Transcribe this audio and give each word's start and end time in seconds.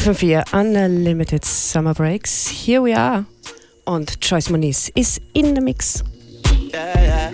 FM4 0.00 0.54
Unlimited 0.54 1.44
Summer 1.44 1.92
Breaks. 1.92 2.48
Here 2.48 2.80
we 2.80 2.94
are. 2.94 3.26
Und 3.86 4.18
Joyce 4.22 4.48
Muniz 4.48 4.90
is 4.94 5.20
in 5.34 5.54
the 5.54 5.60
mix. 5.60 6.02
Yeah, 6.72 7.02
yeah. 7.02 7.32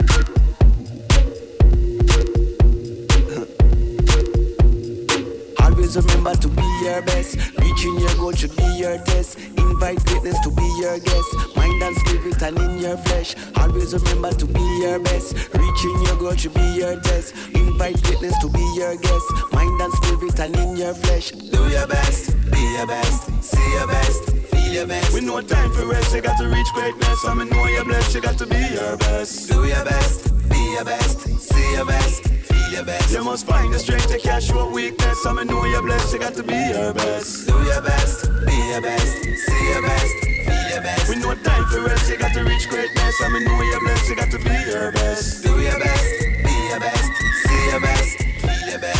Remember 5.94 6.34
to 6.34 6.48
be 6.48 6.62
your 6.82 7.02
best. 7.02 7.55
Reaching 7.76 8.00
your 8.00 8.14
goal 8.14 8.32
should 8.32 8.56
be 8.56 8.64
your 8.78 8.96
test. 9.04 9.38
Invite 9.38 10.02
greatness 10.06 10.40
to 10.44 10.50
be 10.50 10.66
your 10.80 10.98
guest. 10.98 11.56
Mind 11.56 11.82
and 11.82 11.94
spirit 11.94 12.42
and 12.42 12.58
in 12.58 12.78
your 12.78 12.96
flesh. 12.96 13.34
Always 13.54 13.92
remember 13.92 14.30
to 14.30 14.46
be 14.46 14.80
your 14.80 14.98
best. 14.98 15.36
Reaching 15.52 16.00
your 16.06 16.16
goal 16.16 16.34
should 16.36 16.54
be 16.54 16.66
your 16.72 16.98
test. 17.00 17.34
Invite 17.54 18.02
greatness 18.02 18.34
to 18.40 18.48
be 18.48 18.64
your 18.76 18.96
guest. 18.96 19.26
Mind 19.52 19.78
and 19.78 19.92
spirit 19.92 20.40
and 20.40 20.56
in 20.56 20.76
your 20.78 20.94
flesh. 20.94 21.32
Do 21.32 21.68
your 21.68 21.86
best, 21.86 22.50
be 22.50 22.62
your 22.78 22.86
best, 22.86 23.44
see 23.44 23.72
your 23.74 23.86
best. 23.86 24.24
Feel 24.24 24.72
your 24.72 24.86
best. 24.86 25.12
We 25.12 25.20
no 25.20 25.42
time 25.42 25.70
for 25.72 25.84
rest, 25.84 26.14
you 26.14 26.22
got 26.22 26.38
to 26.38 26.48
reach 26.48 26.72
greatness. 26.72 27.26
I 27.26 27.34
mean, 27.34 27.50
know 27.50 27.66
you're 27.66 27.84
blessed, 27.84 28.14
you 28.14 28.22
got 28.22 28.38
to 28.38 28.46
be 28.46 28.56
your 28.72 28.96
best. 28.96 29.50
Do 29.50 29.66
your 29.66 29.84
best, 29.84 30.48
be 30.48 30.72
your 30.72 30.84
best, 30.86 31.20
see 31.20 31.72
your 31.74 31.84
best 31.84 32.35
your 32.70 32.84
best. 32.84 33.12
You 33.12 33.24
must 33.24 33.46
find 33.46 33.72
the 33.72 33.78
strength 33.78 34.08
to 34.08 34.18
catch 34.18 34.48
your 34.50 34.70
weakness. 34.70 35.26
I 35.26 35.32
mean, 35.32 35.46
know 35.46 35.64
you're 35.64 35.82
blessed, 35.82 36.12
you 36.12 36.18
got 36.18 36.34
to 36.34 36.42
be 36.42 36.54
your 36.54 36.92
best. 36.92 37.46
Do 37.46 37.54
your 37.64 37.80
best, 37.80 38.30
be 38.46 38.56
your 38.72 38.80
best, 38.80 39.22
see 39.46 39.68
your 39.72 39.82
best, 39.82 40.14
feel 40.46 40.70
your 40.70 40.82
best. 40.82 41.08
We 41.08 41.16
no 41.16 41.34
time 41.34 41.64
for 41.66 41.80
rest, 41.80 42.10
you 42.10 42.16
got 42.16 42.32
to 42.34 42.42
reach 42.44 42.68
greatness. 42.68 43.14
I 43.22 43.28
mean, 43.32 43.44
know 43.44 43.62
you're 43.62 43.80
blessed, 43.80 44.08
you 44.08 44.16
got 44.16 44.30
to 44.30 44.38
be 44.38 44.56
your 44.70 44.92
best. 44.92 45.44
Do 45.44 45.60
your 45.60 45.78
best, 45.78 46.20
be 46.44 46.54
your 46.68 46.80
best, 46.80 47.12
see 47.46 47.70
your 47.70 47.80
best. 47.80 48.35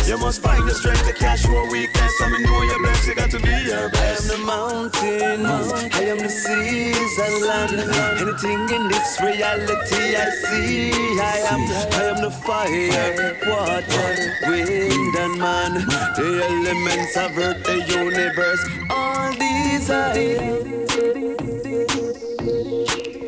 You 0.05 0.17
must 0.17 0.41
find 0.41 0.67
the 0.67 0.73
strength 0.73 1.05
to 1.05 1.13
cash 1.13 1.45
your 1.45 1.69
weakness. 1.69 2.13
I 2.21 2.29
mean, 2.29 2.43
know 2.43 2.61
you're 2.63 2.79
blessed, 2.79 3.07
you 3.07 3.15
got 3.15 3.29
to 3.31 3.39
be 3.39 3.49
your 3.49 3.89
best. 3.89 4.31
I 4.31 4.33
am 4.33 4.39
the 4.39 4.45
mountain, 4.45 5.45
I 5.45 6.01
am 6.01 6.17
the 6.17 6.29
seas 6.29 7.19
and 7.19 7.45
land. 7.45 7.73
Anything 8.21 8.69
in 8.69 8.87
this 8.87 9.19
reality 9.21 10.15
I 10.15 10.29
see, 10.29 10.91
I 11.19 11.37
am. 11.51 11.61
I 11.93 12.03
am 12.11 12.21
the 12.21 12.31
fire, 12.31 13.37
water, 13.47 14.09
wind, 14.49 15.15
and 15.15 15.37
man. 15.39 15.73
The 16.15 16.27
elements 16.49 17.17
of 17.17 17.37
earth, 17.37 17.63
the 17.63 17.77
universe. 17.87 18.63
All 18.89 19.31
these 19.33 19.89
I. 19.89 20.77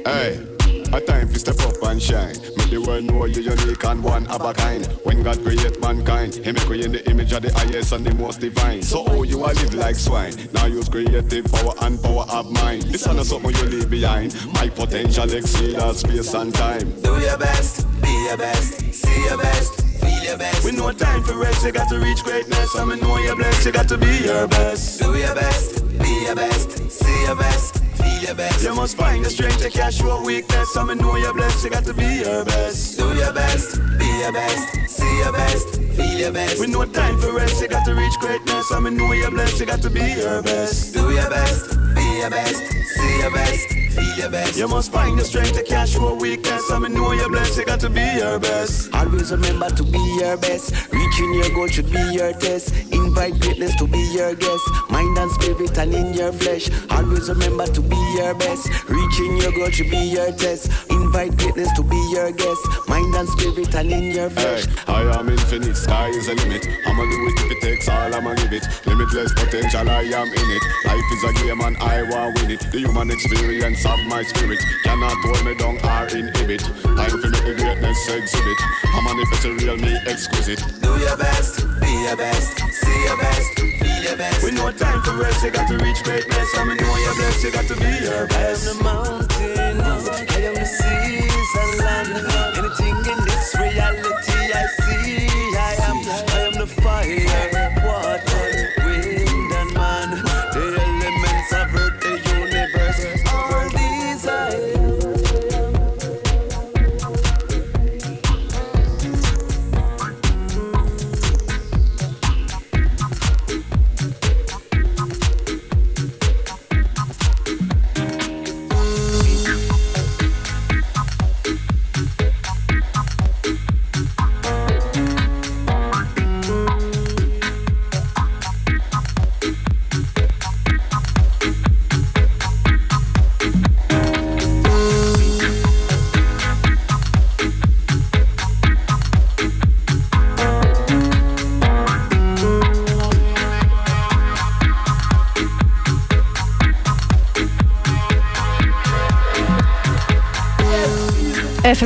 Hey. 0.05 0.48
A 0.91 0.99
time 0.99 1.29
to 1.29 1.39
step 1.39 1.59
up 1.59 1.83
and 1.83 2.01
shine. 2.01 2.33
Make 2.57 2.71
the 2.71 2.81
world 2.85 3.03
know 3.03 3.25
you're 3.25 3.55
unique 3.55 3.83
and 3.85 4.03
one 4.03 4.25
of 4.25 4.41
a 4.41 4.53
kind. 4.53 4.87
When 5.03 5.21
God 5.21 5.39
create 5.43 5.79
mankind, 5.79 6.33
He 6.33 6.51
make 6.51 6.67
you 6.67 6.81
in 6.81 6.91
the 6.91 7.07
image 7.07 7.31
of 7.31 7.43
the 7.43 7.53
highest 7.53 7.91
and 7.91 8.03
the 8.03 8.15
most 8.15 8.39
divine. 8.39 8.81
So 8.81 9.05
oh, 9.07 9.21
you 9.21 9.43
are 9.43 9.53
live 9.53 9.75
like 9.75 9.95
swine. 9.95 10.33
Now 10.51 10.65
use 10.65 10.89
creative 10.89 11.45
power 11.45 11.73
and 11.81 12.01
power 12.01 12.25
of 12.31 12.51
mind. 12.51 12.83
This 12.83 13.05
is 13.05 13.13
not 13.13 13.27
something 13.27 13.55
you 13.55 13.63
leave 13.65 13.89
behind. 13.89 14.33
My 14.53 14.67
potential 14.69 15.31
exceeds 15.31 15.99
space 15.99 16.33
and 16.33 16.55
time. 16.55 16.89
Do 17.01 17.19
your 17.19 17.37
best, 17.37 17.85
be 18.01 18.11
your 18.25 18.37
best, 18.37 18.91
see 18.91 19.25
your 19.25 19.37
best. 19.37 19.85
Feel 19.99 20.23
your 20.23 20.37
best. 20.37 20.65
We 20.65 20.71
no 20.71 20.91
time 20.91 21.23
for 21.23 21.37
rest, 21.37 21.63
you 21.65 21.71
got 21.71 21.89
to 21.89 21.99
reach 21.99 22.23
greatness. 22.23 22.75
I 22.75 22.85
mean, 22.85 22.99
know 22.99 23.17
you're 23.19 23.35
blessed, 23.35 23.65
you 23.65 23.71
got 23.73 23.89
to 23.89 23.97
be 23.97 24.23
your 24.25 24.47
best. 24.47 25.01
Do 25.01 25.15
your 25.15 25.35
best, 25.35 25.99
be 25.99 26.23
your 26.25 26.35
best, 26.35 26.89
see 26.89 27.25
your 27.25 27.35
best 27.35 27.88
feel 28.01 28.21
your 28.23 28.35
best. 28.35 28.63
You 28.63 28.73
must 28.75 28.97
find 28.97 29.23
the 29.23 29.29
strength 29.29 29.61
to 29.61 29.69
cash 29.69 29.99
your 30.01 30.23
weakness. 30.25 30.75
I 30.75 30.83
mean, 30.83 30.97
know 30.97 31.15
you're 31.15 31.33
blessed, 31.33 31.63
you 31.63 31.69
got 31.69 31.85
to 31.85 31.93
be 31.93 32.23
your 32.25 32.45
best. 32.45 32.97
Do 32.97 33.13
your 33.15 33.33
best, 33.33 33.79
be 33.99 34.09
your 34.21 34.31
best, 34.31 34.89
see 34.89 35.17
your 35.19 35.33
best, 35.33 35.67
feel 35.97 36.17
your 36.17 36.31
best. 36.31 36.59
With 36.59 36.69
no 36.69 36.85
time 36.85 37.19
for 37.19 37.31
rest, 37.33 37.61
you 37.61 37.67
got 37.67 37.85
to 37.85 37.93
reach 37.93 38.17
greatness. 38.19 38.71
I 38.71 38.79
mean, 38.79 38.97
know 38.97 39.11
you're 39.13 39.31
blessed, 39.31 39.59
you 39.59 39.65
got 39.65 39.81
to 39.81 39.89
be 39.89 40.05
your 40.23 40.41
best. 40.41 40.93
Do 40.93 41.11
your 41.11 41.29
best, 41.29 41.69
be 41.95 42.05
your 42.19 42.29
best, 42.29 42.63
see 42.95 43.19
your 43.19 43.31
best. 43.31 43.88
Feel 43.89 44.15
your 44.17 44.29
best. 44.29 44.57
You 44.57 44.67
must 44.67 44.91
find 44.91 45.17
the 45.17 45.25
strength 45.25 45.53
to 45.53 45.63
cash 45.63 45.95
your 45.95 46.15
weakness. 46.15 46.71
I 46.71 46.79
mean, 46.79 46.93
know 46.93 47.11
you're 47.11 47.29
blessed, 47.29 47.57
you 47.57 47.65
got 47.65 47.79
to 47.81 47.89
be 47.89 48.05
your 48.17 48.39
best. 48.39 48.93
Always 48.93 49.31
remember 49.31 49.69
to 49.69 49.83
be 49.83 49.99
your 50.19 50.37
best. 50.37 50.91
Reaching 50.91 51.33
your 51.33 51.49
goal 51.55 51.67
should 51.67 51.91
be 51.91 52.01
your 52.13 52.33
test. 52.33 52.73
Invite 52.91 53.39
greatness 53.39 53.75
to 53.77 53.87
be 53.87 53.99
your 54.13 54.35
guest. 54.35 54.63
Mind 54.89 55.17
and 55.17 55.31
spirit 55.31 55.77
and 55.77 55.93
in 55.93 56.13
your 56.13 56.31
flesh. 56.31 56.69
Always 56.91 57.29
remember 57.29 57.65
to 57.67 57.81
be 57.81 57.97
your 58.15 58.33
best. 58.35 58.67
Reaching 58.89 59.37
your 59.37 59.51
goal 59.51 59.69
should 59.69 59.89
be 59.89 59.97
your 59.97 60.31
test. 60.33 60.71
Invite 60.89 61.37
greatness 61.37 61.71
to 61.73 61.83
be 61.83 61.99
your 62.13 62.31
guest. 62.31 62.61
Mind 62.87 63.13
and 63.15 63.27
spirit 63.29 63.73
and 63.75 63.91
in 63.91 64.11
your 64.15 64.29
flesh. 64.29 64.65
Hey, 64.65 64.93
I 64.93 65.19
am 65.19 65.29
infinite, 65.29 65.75
sky 65.75 66.09
is 66.09 66.27
the 66.27 66.35
limit. 66.35 66.67
I'ma 66.85 67.03
do 67.03 67.27
it 67.27 67.39
if 67.39 67.51
it 67.51 67.61
takes 67.61 67.89
all, 67.89 68.13
I'ma 68.13 68.35
give 68.35 68.53
it. 68.53 68.67
Limitless 68.85 69.33
potential, 69.33 69.89
I 69.89 70.01
am 70.01 70.27
in 70.27 70.49
it. 70.51 70.63
Life 70.85 71.11
is 71.13 71.23
a 71.23 71.33
game 71.43 71.61
and 71.61 71.77
I 71.77 72.03
want 72.03 72.39
win 72.41 72.51
it. 72.51 72.59
The 72.71 72.79
human 72.79 73.11
experience 73.11 73.85
of 73.89 74.05
my 74.07 74.23
spirit 74.23 74.59
cannot 74.83 75.17
hold 75.25 75.43
me 75.45 75.55
down 75.55 75.77
or 75.81 76.07
inhibit. 76.15 76.61
Time 76.83 77.09
for 77.09 77.29
me 77.29 77.39
the 77.41 77.55
greatness 77.57 78.09
exhibit. 78.09 78.59
I 78.85 79.01
manifest 79.03 79.45
a 79.45 79.53
real 79.53 79.77
me 79.77 79.93
exquisite. 80.05 80.61
Do 80.81 80.97
your 80.99 81.17
best, 81.17 81.65
be 81.81 81.91
your 82.05 82.15
best, 82.15 82.57
see 82.71 83.03
your 83.03 83.17
best, 83.17 83.59
feel 83.59 84.03
your 84.03 84.17
best. 84.17 84.43
We 84.43 84.51
no 84.51 84.71
time 84.71 85.01
for 85.01 85.15
rest, 85.17 85.43
you 85.43 85.51
got 85.51 85.67
to 85.67 85.77
reach 85.77 86.03
greatness. 86.03 86.49
I 86.55 86.63
mean, 86.65 86.77
know 86.77 86.97
you're 86.97 87.15
blessed, 87.15 87.43
you 87.43 87.51
got 87.51 87.65
to 87.65 87.75
be 87.75 87.91
your 88.05 88.27
best. 88.27 88.67
I 88.67 88.71
am 88.71 88.77
the 88.77 88.83
mountain, 88.83 89.81
I 89.81 90.39
am 90.45 90.53
the 90.53 90.65
seas 90.65 91.51
and 91.61 91.79
land. 91.79 92.09
Anything 92.57 92.97
in 93.11 93.19
this 93.25 93.55
reality 93.57 94.28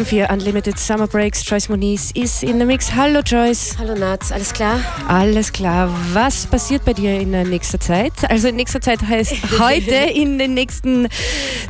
FM4 0.04 0.32
Unlimited 0.34 0.78
Summer 0.78 1.08
Breaks. 1.08 1.48
Joyce 1.48 1.70
Moniz 1.70 2.12
ist 2.14 2.44
in 2.44 2.60
the 2.60 2.66
Mix. 2.66 2.94
Hallo 2.94 3.22
Joyce. 3.26 3.78
Hallo 3.78 3.96
Nats, 3.96 4.32
alles 4.32 4.52
klar? 4.52 4.80
Alles 5.08 5.52
klar. 5.52 5.90
Was 6.12 6.46
passiert 6.46 6.84
bei 6.84 6.94
dir 6.94 7.20
in 7.20 7.32
nächster 7.32 7.80
Zeit? 7.80 8.12
Also 8.30 8.50
in 8.50 8.58
nächster 8.58 8.82
Zeit 8.82 9.02
heißt 9.02 9.34
heute 9.60 9.96
in 9.96 10.40
den 10.40 10.56
nächsten 10.56 11.08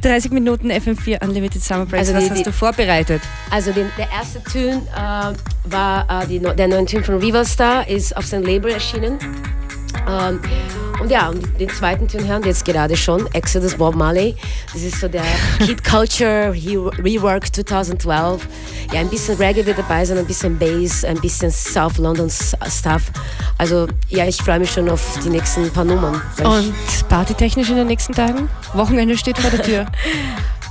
30 0.01 0.31
Minuten 0.31 0.71
FM4 0.71 1.23
Unlimited 1.23 1.63
Summer 1.63 1.85
Breaks. 1.85 2.09
Also 2.09 2.13
Was 2.15 2.23
die, 2.25 2.31
hast 2.31 2.45
du 2.47 2.51
vorbereitet? 2.51 3.21
Also 3.51 3.71
die, 3.71 3.85
der 3.97 4.09
erste 4.11 4.41
Tune 4.43 4.81
äh, 4.95 5.71
war 5.71 6.23
äh, 6.23 6.27
die, 6.27 6.39
der 6.39 6.67
neue 6.67 6.85
Tune 6.85 7.03
von 7.03 7.19
Rival 7.19 7.45
Star, 7.45 7.87
ist 7.87 8.17
auf 8.17 8.25
seinem 8.25 8.45
Label 8.45 8.71
erschienen. 8.71 9.19
Ähm, 10.09 10.39
und 11.03 11.11
ja, 11.11 11.27
und 11.27 11.59
den 11.59 11.69
zweiten 11.69 12.07
Tune 12.07 12.25
hören 12.25 12.43
wir 12.43 12.51
jetzt 12.51 12.63
gerade 12.63 12.95
schon, 12.95 13.27
Exodus 13.33 13.75
Bob 13.75 13.93
Marley. 13.93 14.35
Das 14.71 14.81
ist 14.83 15.01
so 15.01 15.09
der 15.09 15.23
Kid 15.59 15.83
Culture 15.83 16.53
Rework 16.53 17.53
2012. 17.53 18.47
Ja, 18.93 19.01
ein 19.01 19.09
bisschen 19.09 19.35
Reggae 19.35 19.65
wird 19.65 19.77
dabei 19.77 20.05
sein, 20.05 20.17
ein 20.17 20.25
bisschen 20.25 20.57
Bass, 20.57 21.03
ein 21.03 21.19
bisschen 21.19 21.51
South 21.51 21.97
London 21.97 22.29
Stuff. 22.29 23.11
Also 23.57 23.87
ja, 24.07 24.25
ich 24.25 24.37
freue 24.37 24.59
mich 24.59 24.71
schon 24.71 24.89
auf 24.89 25.19
die 25.23 25.29
nächsten 25.29 25.69
paar 25.71 25.83
Nummern. 25.83 26.21
Und 26.41 26.73
partytechnisch 27.09 27.69
in 27.69 27.75
den 27.75 27.87
nächsten 27.87 28.13
Tagen? 28.13 28.47
Wochenende 28.73 29.17
steht 29.17 29.37
vor 29.37 29.51
der 29.51 29.61
Tür. 29.61 29.85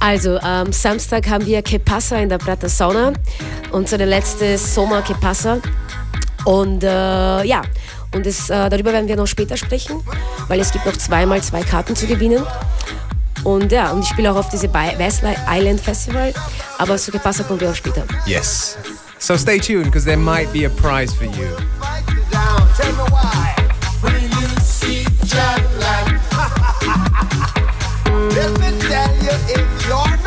Also 0.04 0.36
am 0.40 0.72
Samstag 0.72 1.28
haben 1.30 1.46
wir 1.46 1.62
Que 1.62 1.78
Passa 1.78 2.16
in 2.16 2.28
der 2.28 2.38
Prata 2.38 2.68
Sauna, 2.68 3.12
unsere 3.70 4.04
letzte 4.04 4.58
Sommer 4.58 5.00
Que 5.02 5.14
Passa. 5.14 5.58
Und 6.44 6.82
äh, 6.82 7.44
ja, 7.44 7.62
und 8.14 8.26
es, 8.26 8.50
äh, 8.50 8.68
darüber 8.68 8.92
werden 8.92 9.08
wir 9.08 9.16
noch 9.16 9.26
später 9.26 9.56
sprechen, 9.56 10.02
weil 10.48 10.60
es 10.60 10.70
gibt 10.70 10.84
noch 10.86 10.96
zweimal 10.96 11.42
zwei 11.42 11.62
Karten 11.62 11.96
zu 11.96 12.06
gewinnen. 12.06 12.44
Und 13.44 13.72
ja, 13.72 13.90
und 13.90 14.02
ich 14.02 14.08
spiele 14.08 14.30
auch 14.30 14.36
auf 14.36 14.48
diese 14.50 14.72
Westlife 14.72 15.40
Island 15.48 15.80
Festival, 15.80 16.32
aber 16.78 16.96
zu 16.96 17.10
Gepassa 17.10 17.42
kommen 17.42 17.60
wir 17.60 17.70
auch 17.70 17.74
später. 17.74 18.04
Yes. 18.26 18.76
So 19.18 19.36
stay 19.36 19.58
tuned, 19.58 19.84
because 19.84 20.04
there 20.04 20.16
might 20.16 20.52
be 20.52 20.64
a 20.66 20.68
prize 20.68 21.14
for 21.14 21.24
you. 21.24 21.56
Let 28.34 28.58
me 28.58 28.70
tell 28.80 29.14
you, 29.22 29.30
if 29.48 29.86
you're 29.86 30.21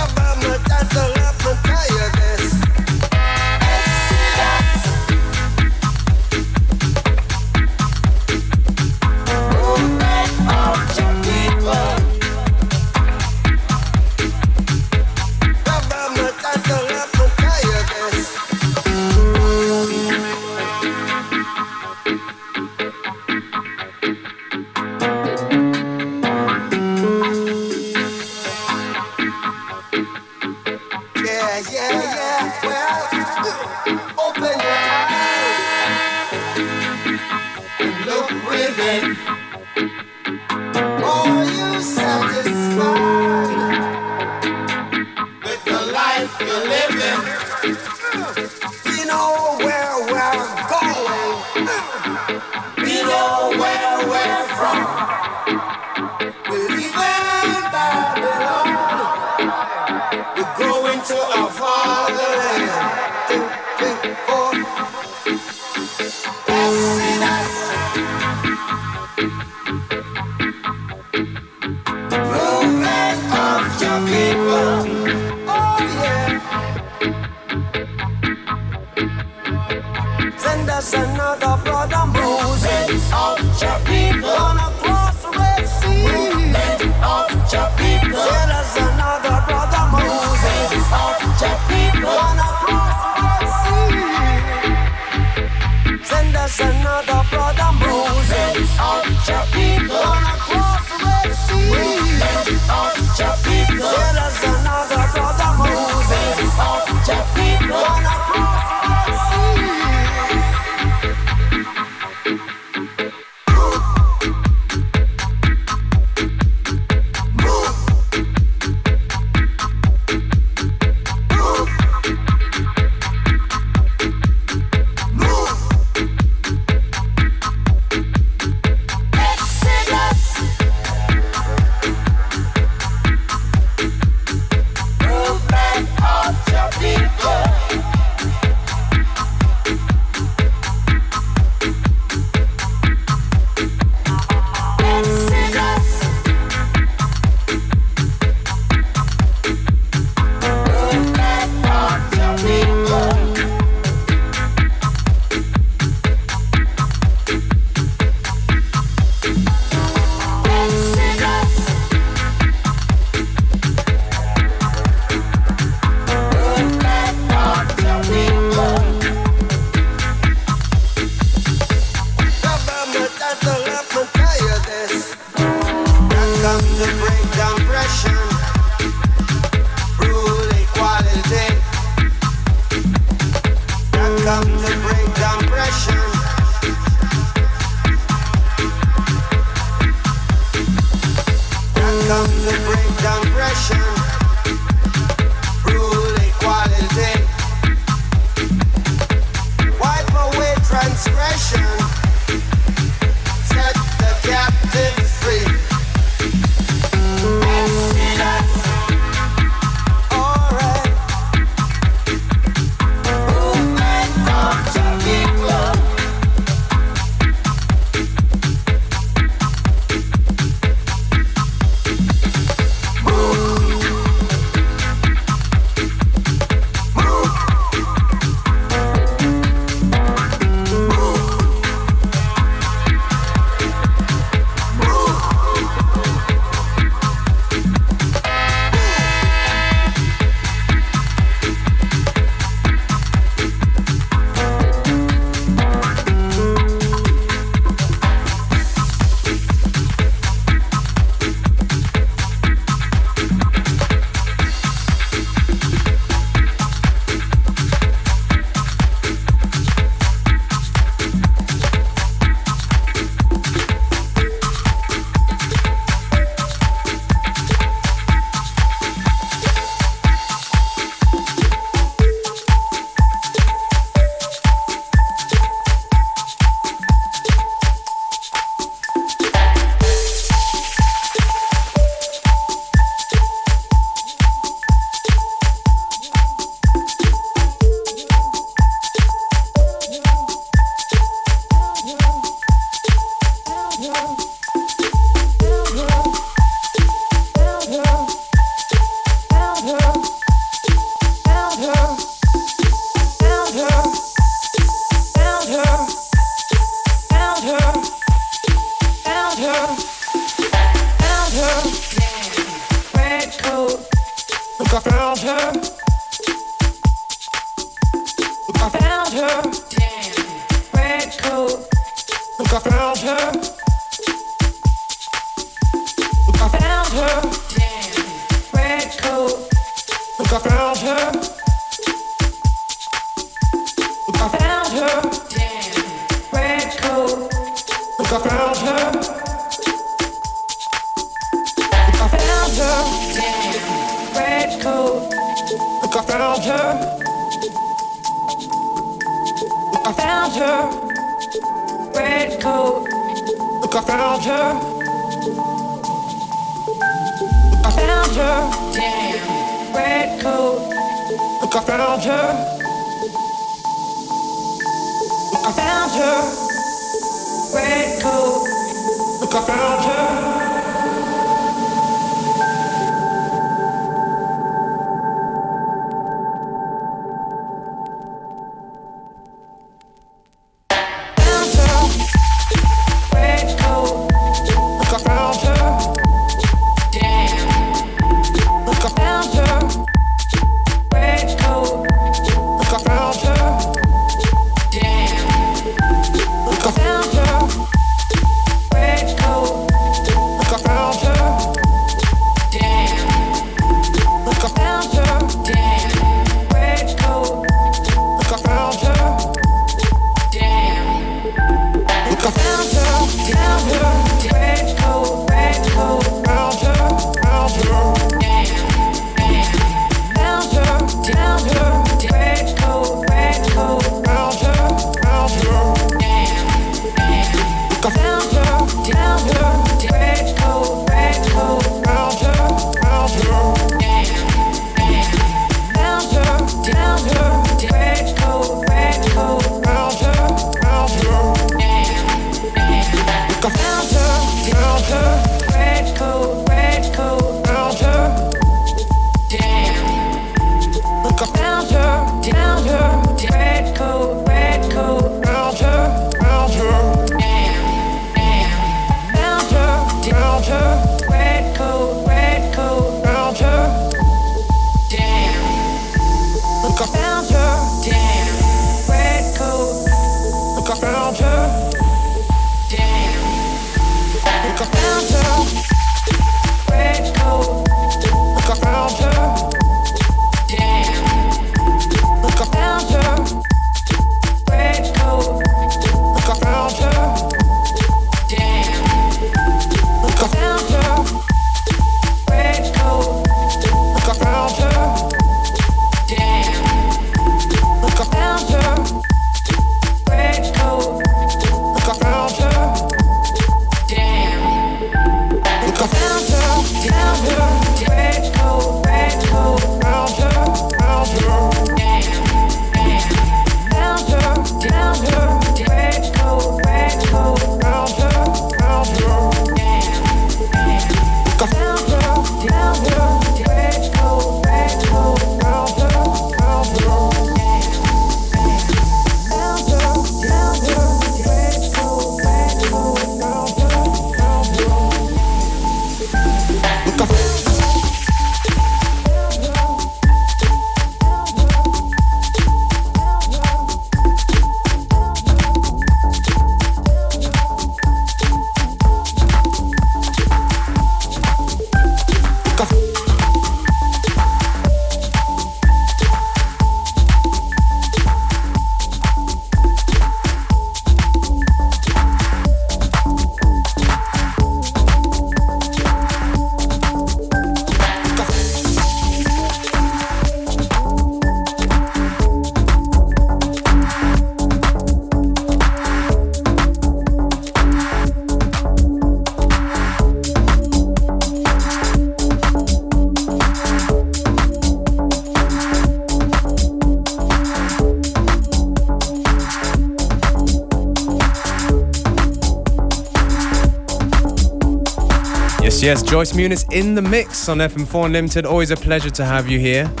Joyce 596.14 596.34
Muniz 596.34 596.64
in 596.70 596.94
the 596.94 597.02
mix 597.02 597.48
on 597.48 597.58
FM4 597.58 598.04
Unlimited. 598.04 598.46
Always 598.46 598.70
a 598.70 598.76
pleasure 598.76 599.10
to 599.10 599.24
have 599.24 599.50
you 599.50 599.58
here. 599.58 599.90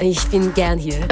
Ich 0.00 0.24
bin 0.28 0.54
gern 0.54 0.78
hier. 0.78 0.94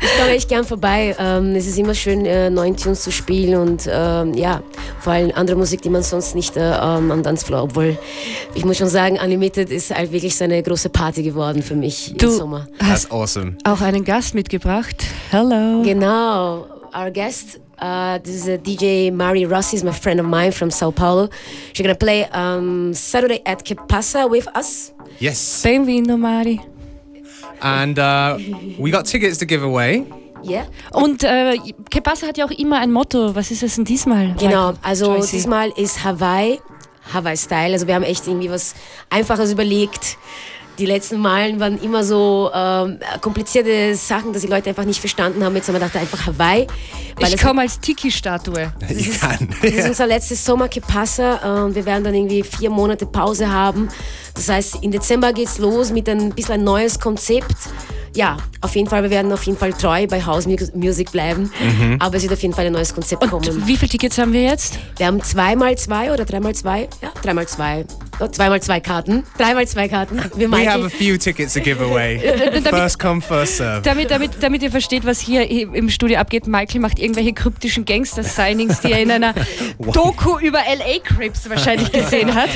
ich 0.00 0.18
komme 0.18 0.30
echt 0.30 0.48
gern 0.48 0.64
vorbei. 0.64 1.14
Ähm, 1.18 1.54
es 1.54 1.66
ist 1.66 1.78
immer 1.78 1.94
schön, 1.94 2.24
äh, 2.24 2.48
neuen 2.48 2.74
Tunes 2.74 3.02
zu 3.02 3.12
spielen 3.12 3.60
und 3.60 3.86
ähm, 3.92 4.32
ja, 4.32 4.62
vor 5.00 5.12
allem 5.12 5.30
andere 5.34 5.58
Musik, 5.58 5.82
die 5.82 5.90
man 5.90 6.02
sonst 6.02 6.34
nicht 6.34 6.56
äh, 6.56 6.70
ähm, 6.70 7.12
am 7.12 7.22
Dancefloor, 7.22 7.64
obwohl 7.64 7.98
ich 8.54 8.64
muss 8.64 8.78
schon 8.78 8.88
sagen, 8.88 9.18
Unlimited 9.22 9.70
ist 9.70 9.94
halt 9.94 10.10
wirklich 10.10 10.34
so 10.34 10.44
eine 10.44 10.62
große 10.62 10.88
Party 10.88 11.22
geworden 11.22 11.62
für 11.62 11.76
mich 11.76 12.14
du 12.16 12.28
im 12.28 12.32
Sommer. 12.32 12.66
That's 12.78 13.10
awesome. 13.10 13.58
Auch 13.64 13.82
einen 13.82 14.04
Gast 14.04 14.34
mitgebracht. 14.34 15.04
Hello. 15.30 15.82
Genau, 15.82 16.66
our 16.94 17.10
guest 17.12 17.60
Uh, 17.78 18.18
this 18.18 18.34
is 18.34 18.48
a 18.48 18.56
DJ 18.58 19.12
Mari 19.12 19.44
Rossi, 19.44 19.76
is 19.76 19.84
my 19.84 19.92
friend 19.92 20.18
of 20.20 20.26
mine 20.26 20.52
from 20.52 20.70
Sao 20.70 20.90
Paulo. 20.90 21.28
She's 21.72 21.84
gonna 21.84 21.94
play 21.94 22.24
um, 22.30 22.94
Saturday 22.94 23.42
at 23.44 23.64
Que 23.64 23.74
Pasa 23.74 24.26
with 24.26 24.48
us. 24.56 24.92
Yes. 25.18 25.62
Benvino, 25.62 26.18
Mari. 26.18 26.60
And 27.60 27.98
uh, 27.98 28.38
we 28.78 28.90
got 28.90 29.04
tickets 29.06 29.38
to 29.38 29.46
give 29.46 29.62
away. 29.62 30.06
Yeah. 30.42 30.66
Und 30.92 31.22
äh, 31.24 31.58
Que 31.90 32.00
Pasa 32.00 32.26
hat 32.28 32.38
ja 32.38 32.46
auch 32.46 32.50
immer 32.50 32.78
ein 32.80 32.92
Motto. 32.92 33.34
Was 33.34 33.50
ist 33.50 33.62
es 33.62 33.74
denn 33.76 33.84
diesmal? 33.84 34.34
Genau, 34.38 34.74
also 34.82 35.14
Joycey? 35.14 35.36
diesmal 35.36 35.70
ist 35.76 36.02
Hawaii, 36.04 36.58
Hawaii-Style. 37.12 37.72
Also 37.72 37.86
wir 37.86 37.94
haben 37.94 38.04
echt 38.04 38.26
irgendwie 38.26 38.50
was 38.50 38.74
Einfaches 39.10 39.52
überlegt. 39.52 40.16
Die 40.78 40.86
letzten 40.86 41.18
Malen 41.20 41.58
waren 41.58 41.80
immer 41.80 42.04
so 42.04 42.50
ähm, 42.54 42.98
komplizierte 43.22 43.94
Sachen, 43.94 44.32
dass 44.32 44.42
die 44.42 44.48
Leute 44.48 44.68
einfach 44.70 44.84
nicht 44.84 45.00
verstanden 45.00 45.42
haben. 45.42 45.54
Jetzt 45.56 45.68
haben 45.68 45.74
wir 45.74 45.80
gedacht, 45.80 45.96
einfach 45.96 46.26
Hawaii. 46.26 46.66
Weil 47.18 47.28
Ich 47.28 47.34
es- 47.34 47.42
komme 47.42 47.62
als 47.62 47.80
Tiki-Statue. 47.80 48.72
You 48.90 49.12
can. 49.18 49.48
Das 49.62 49.70
ist 49.72 49.88
unser 49.88 50.06
letztes 50.06 50.44
Sommer 50.44 50.68
que 50.68 50.80
pasa 50.82 51.40
äh, 51.42 51.62
und 51.64 51.74
wir 51.74 51.86
werden 51.86 52.04
dann 52.04 52.14
irgendwie 52.14 52.42
vier 52.42 52.68
Monate 52.70 53.06
Pause 53.06 53.50
haben. 53.50 53.88
Das 54.34 54.48
heißt, 54.48 54.78
im 54.82 54.90
Dezember 54.90 55.32
geht's 55.32 55.58
los 55.58 55.90
mit 55.92 56.08
ein 56.08 56.34
bisschen 56.34 56.54
ein 56.56 56.64
neues 56.64 57.00
Konzept. 57.00 57.54
Ja, 58.14 58.38
auf 58.62 58.74
jeden 58.74 58.88
Fall, 58.88 59.02
wir 59.02 59.10
werden 59.10 59.30
auf 59.32 59.42
jeden 59.42 59.58
Fall 59.58 59.74
treu 59.74 60.06
bei 60.06 60.24
House 60.24 60.46
Mu- 60.46 60.56
Music 60.74 61.12
bleiben. 61.12 61.50
Aber 61.98 62.16
es 62.16 62.22
wird 62.22 62.32
auf 62.32 62.40
jeden 62.40 62.54
Fall 62.54 62.64
ein 62.66 62.72
neues 62.72 62.94
Konzept 62.94 63.28
kommen. 63.28 63.46
Und 63.46 63.66
wie 63.66 63.76
viele 63.76 63.90
Tickets 63.90 64.16
haben 64.16 64.32
wir 64.32 64.42
jetzt? 64.42 64.78
Wir 64.96 65.06
haben 65.06 65.22
zweimal 65.22 65.76
zwei 65.76 66.10
oder 66.12 66.24
dreimal 66.24 66.54
zwei. 66.54 66.88
Ja, 67.02 67.10
dreimal 67.22 67.46
zwei. 67.46 67.84
Oh, 68.18 68.26
zweimal 68.28 68.62
zwei 68.62 68.80
Karten. 68.80 69.24
Dreimal 69.36 69.68
zwei 69.68 69.88
Karten. 69.88 70.16
Wir 70.36 70.50
We 70.50 70.66
have 70.66 70.84
a 70.84 70.88
few 70.88 71.18
tickets 71.18 71.52
to 71.52 71.60
give 71.60 71.82
away. 71.82 72.18
First 72.64 72.98
come, 72.98 73.20
first 73.20 73.58
serve. 73.58 73.82
Damit, 73.82 74.10
damit, 74.10 74.30
damit 74.40 74.62
ihr 74.62 74.70
versteht, 74.70 75.04
was 75.04 75.20
hier 75.20 75.50
im 75.50 75.90
Studio 75.90 76.18
abgeht, 76.18 76.46
Michael 76.46 76.80
macht 76.80 76.98
irgendwelche 76.98 77.34
kryptischen 77.34 77.84
Gangster-Signings, 77.84 78.80
die 78.80 78.92
er 78.92 79.02
in 79.02 79.10
einer 79.10 79.34
Doku 79.78 80.38
über 80.38 80.60
LA 80.60 81.00
Crips 81.04 81.48
wahrscheinlich 81.50 81.92
gesehen 81.92 82.34
hat. 82.34 82.48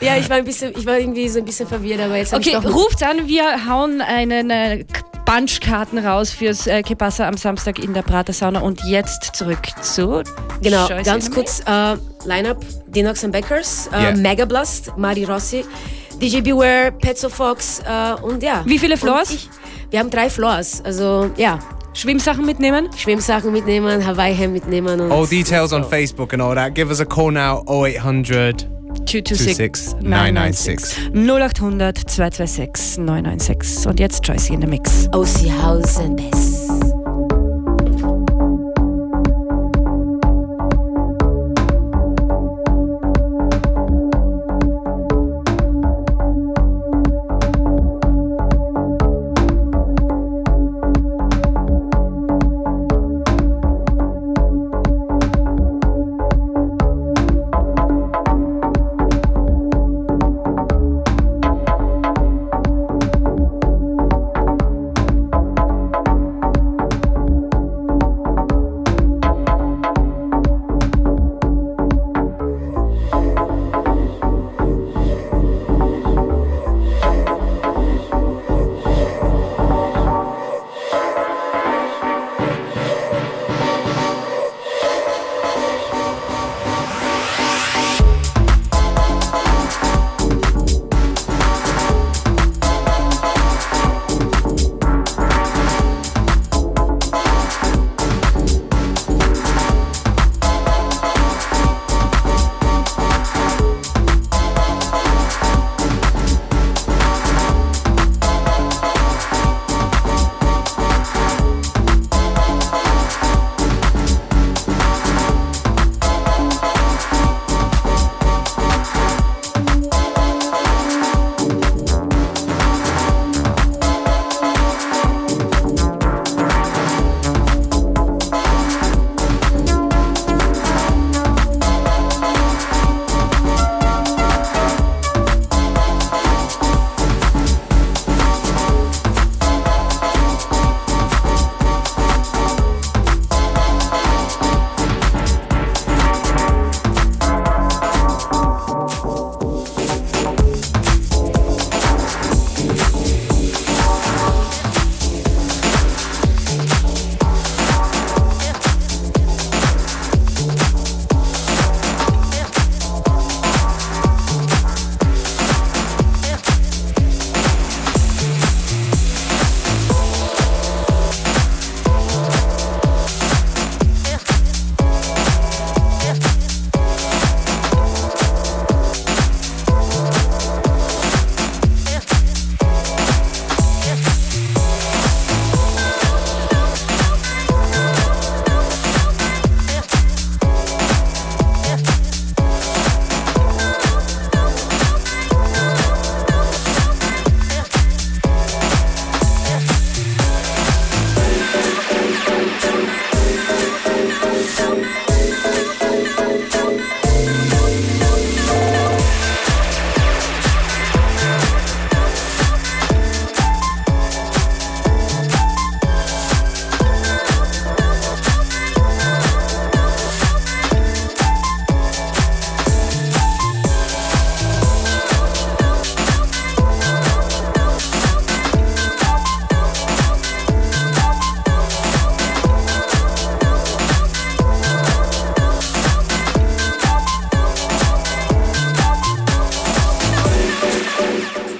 Ja, 0.00 0.16
ich 0.16 0.30
war 0.30 0.36
ein 0.36 0.44
bisschen, 0.44 0.72
ich 0.76 0.86
war 0.86 0.98
irgendwie 0.98 1.28
so 1.28 1.40
ein 1.40 1.44
bisschen 1.44 1.66
verwirrt, 1.66 2.00
aber 2.00 2.16
jetzt 2.16 2.32
hab 2.32 2.40
Okay, 2.40 2.50
ich 2.56 2.62
doch 2.62 2.74
ruft 2.74 3.02
an, 3.02 3.26
wir 3.26 3.68
hauen 3.68 4.00
einen 4.00 4.50
äh, 4.50 4.84
Bunchkarten 5.28 5.98
raus 5.98 6.30
fürs 6.30 6.66
äh, 6.66 6.82
Pasa 6.82 7.28
am 7.28 7.36
Samstag 7.36 7.78
in 7.78 7.92
der 7.92 8.00
Prater 8.00 8.32
Sauna 8.32 8.60
und 8.60 8.82
jetzt 8.84 9.36
zurück 9.36 9.58
zu 9.82 10.22
Genau, 10.62 10.88
Joyce 10.88 11.04
ganz 11.04 11.30
kurz 11.30 11.60
äh, 11.66 11.96
Line-Up, 12.24 12.64
Dinox 12.86 13.22
and 13.24 13.34
Beckers, 13.34 13.90
äh, 13.92 14.04
Yeah. 14.04 14.16
Mega 14.16 14.46
Blast, 14.46 14.96
Mari 14.96 15.24
Rossi, 15.24 15.66
DJ 16.18 16.40
Beware, 16.40 16.92
Petzo 16.92 17.28
Fox 17.28 17.80
äh, 17.80 18.14
und 18.22 18.42
ja. 18.42 18.62
Wie 18.64 18.78
viele 18.78 18.96
Floors? 18.96 19.30
Ich, 19.30 19.50
wir 19.90 19.98
haben 19.98 20.08
drei 20.08 20.30
Floors, 20.30 20.80
also 20.82 21.30
ja, 21.36 21.58
Schwimmsachen 21.92 22.46
mitnehmen. 22.46 22.88
Schwimmsachen 22.96 23.52
mitnehmen, 23.52 24.06
Hawaii-Hemd 24.06 24.54
mitnehmen 24.54 24.98
und 24.98 25.12
All 25.12 25.26
details 25.26 25.74
on 25.74 25.84
Facebook 25.84 26.32
and 26.32 26.40
all 26.40 26.54
that. 26.54 26.74
Give 26.74 26.88
us 26.88 27.00
a 27.00 27.04
call 27.04 27.30
now 27.30 27.62
0800 27.68 28.77
226 29.08 29.96
996. 30.02 30.98
0800 31.14 31.96
226 31.96 32.98
996. 32.98 33.86
Und 33.86 33.98
jetzt 34.00 34.26
Joyce 34.26 34.50
in 34.50 34.60
the 34.60 34.66
Mix. 34.66 35.08
OC 35.12 35.50
House 35.62 35.96
and 35.96 36.16
Bass. 36.16 36.47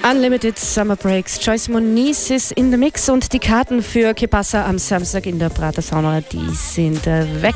Unlimited 0.09 0.57
Summer 0.57 0.95
Breaks. 0.95 1.39
Joyce 1.45 1.67
Moniz 1.69 2.31
ist 2.31 2.51
in 2.53 2.71
the 2.71 2.77
mix 2.77 3.09
und 3.09 3.31
die 3.31 3.37
Karten 3.37 3.83
für 3.83 4.15
Kepassa 4.15 4.65
am 4.65 4.79
Samstag 4.79 5.27
in 5.27 5.37
der 5.37 5.49
Pratersauna, 5.49 6.21
die 6.21 6.49
sind 6.55 7.05
äh, 7.05 7.43
weg. 7.43 7.53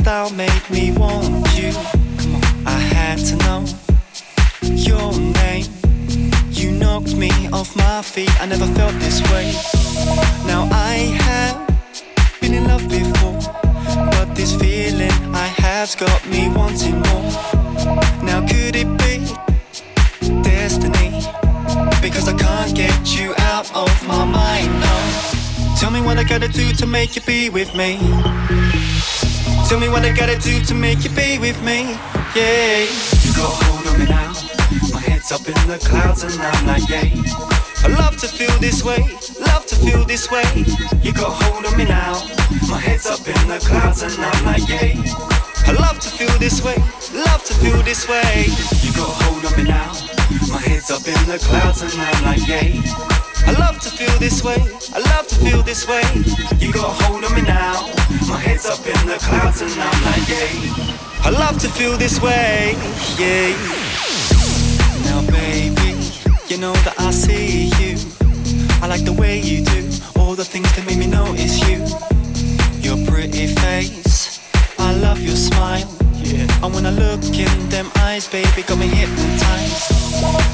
style 0.00 0.30
made 0.30 0.70
me 0.70 0.92
want 0.92 1.46
you. 1.58 1.72
I 2.64 2.78
had 2.94 3.18
to 3.28 3.34
know 3.44 3.60
your 4.88 5.12
name. 5.42 5.66
You 6.50 6.70
knocked 6.72 7.14
me 7.14 7.30
off 7.52 7.76
my 7.76 8.00
feet. 8.00 8.32
I 8.40 8.46
never 8.46 8.66
felt 8.78 8.94
this 9.04 9.20
way. 9.30 9.46
Now 10.46 10.62
I 10.72 10.94
have 11.26 11.56
been 12.40 12.54
in 12.54 12.64
love 12.64 12.88
before, 12.88 13.40
but 14.12 14.34
this 14.34 14.54
feeling 14.54 15.16
I 15.44 15.46
have's 15.62 15.94
got 15.94 16.20
me 16.32 16.48
wanting 16.48 16.98
more. 17.08 17.30
Now 18.28 18.40
could 18.50 18.76
it 18.82 18.90
be 19.04 19.14
destiny? 20.42 21.10
Because 22.00 22.26
I 22.26 22.36
can't 22.38 22.74
get 22.74 23.18
you 23.18 23.34
out 23.52 23.66
of 23.74 23.92
my 24.06 24.24
mind. 24.24 24.72
No. 24.84 24.96
Tell 25.78 25.90
me 25.90 26.00
what 26.00 26.16
I 26.16 26.24
gotta 26.24 26.48
do 26.48 26.72
to 26.72 26.86
make 26.86 27.16
you 27.16 27.22
be 27.22 27.50
with 27.50 27.74
me. 27.74 27.98
Tell 29.70 29.78
me 29.78 29.88
what 29.88 30.04
I 30.04 30.10
gotta 30.10 30.36
do 30.36 30.60
to 30.64 30.74
make 30.74 31.04
you 31.04 31.10
be 31.10 31.38
with 31.38 31.62
me, 31.62 31.94
yeah. 32.34 32.90
You 33.22 33.32
go 33.38 33.46
hold 33.46 33.86
on 33.86 34.00
me 34.00 34.06
now. 34.06 34.34
My 34.90 34.98
head's 34.98 35.30
up 35.30 35.46
in 35.46 35.54
the 35.70 35.78
clouds 35.78 36.24
and 36.24 36.34
I'm 36.42 36.66
like, 36.66 36.88
yeah. 36.90 37.06
I 37.84 37.94
love 37.94 38.16
to 38.16 38.26
feel 38.26 38.50
this 38.58 38.82
way, 38.82 38.98
love 39.38 39.64
to 39.66 39.76
feel 39.76 40.04
this 40.04 40.28
way. 40.28 40.42
You 41.04 41.12
go 41.12 41.30
hold 41.30 41.64
on 41.64 41.78
me 41.78 41.84
now. 41.84 42.18
My 42.68 42.80
head's 42.80 43.06
up 43.06 43.20
in 43.20 43.46
the 43.46 43.62
clouds 43.64 44.02
and 44.02 44.12
I'm 44.18 44.44
like, 44.44 44.68
yeah. 44.68 44.98
I 45.68 45.72
love 45.78 46.00
to 46.00 46.08
feel 46.18 46.36
this 46.40 46.64
way, 46.64 46.74
love 47.14 47.44
to 47.44 47.54
feel 47.54 47.80
this 47.84 48.08
way. 48.08 48.46
You 48.82 48.92
go 48.94 49.06
hold 49.06 49.44
on 49.44 49.56
me 49.56 49.70
now. 49.70 49.92
My 50.50 50.58
head's 50.66 50.90
up 50.90 51.06
in 51.06 51.14
the 51.30 51.38
clouds 51.38 51.82
and 51.82 51.92
I'm 51.94 52.24
like, 52.24 52.44
yeah. 52.48 53.19
I 53.46 53.52
love 53.58 53.80
to 53.80 53.90
feel 53.90 54.18
this 54.18 54.42
way, 54.44 54.58
I 54.94 55.00
love 55.14 55.26
to 55.28 55.34
feel 55.36 55.62
this 55.62 55.86
way. 55.86 56.02
You 56.58 56.72
got 56.72 56.84
a 56.84 57.04
hold 57.04 57.24
of 57.24 57.34
me 57.34 57.42
now. 57.42 57.88
My 58.28 58.38
head's 58.38 58.66
up 58.66 58.84
in 58.86 59.06
the 59.06 59.18
clouds 59.18 59.62
and 59.62 59.70
I'm 59.72 60.04
like, 60.04 60.28
yeah. 60.28 61.26
I 61.26 61.30
love 61.30 61.58
to 61.60 61.68
feel 61.68 61.96
this 61.96 62.20
way, 62.20 62.74
yeah. 63.18 63.54
Now, 65.04 65.20
baby, 65.30 65.98
you 66.48 66.58
know 66.58 66.72
that 66.84 66.94
I 66.98 67.10
see 67.10 67.70
you. 67.80 67.96
I 68.82 68.86
like 68.86 69.04
the 69.04 69.12
way 69.12 69.40
you 69.40 69.64
do 69.64 69.90
all 70.18 70.34
the 70.34 70.44
things 70.44 70.72
that 70.76 70.86
make 70.86 70.98
me 70.98 71.06
notice 71.06 71.58
you. 71.68 71.78
Your 72.80 72.96
pretty 73.06 73.46
face, 73.48 74.40
I 74.78 74.94
love 74.94 75.20
your 75.20 75.36
smile. 75.36 75.88
Yeah. 76.22 76.46
And 76.62 76.74
when 76.74 76.86
I 76.86 76.90
look 76.90 77.24
in 77.34 77.68
them 77.68 77.90
eyes, 77.96 78.28
baby, 78.28 78.62
got 78.62 78.78
me 78.78 78.86
hypnotized. 78.86 79.90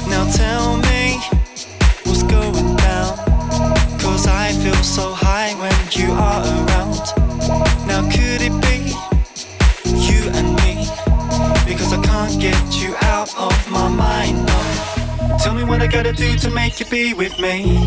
Now 0.09 0.25
tell 0.31 0.77
me 0.77 1.36
what's 2.07 2.23
going 2.23 2.75
down. 2.77 3.17
Cause 3.99 4.27
I 4.27 4.51
feel 4.63 4.81
so 4.83 5.13
high 5.13 5.53
when 5.61 5.75
you 5.91 6.11
are 6.13 6.41
around. 6.41 6.95
Now 7.87 8.01
could 8.09 8.41
it 8.41 8.55
be 8.65 8.95
you 10.07 10.21
and 10.37 10.55
me? 10.61 10.87
Because 11.67 11.91
I 11.93 12.01
can't 12.01 12.39
get 12.39 12.59
you 12.81 12.95
out 13.01 13.29
of 13.37 13.55
my 13.69 13.87
mind. 13.89 14.45
No. 14.45 15.37
Tell 15.43 15.53
me 15.53 15.63
what 15.63 15.81
I 15.81 15.87
gotta 15.87 16.13
do 16.13 16.35
to 16.37 16.49
make 16.49 16.79
you 16.79 16.85
be 16.85 17.13
with 17.13 17.37
me. 17.39 17.85